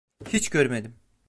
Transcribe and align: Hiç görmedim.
Hiç 0.27 0.49
görmedim. 0.49 0.93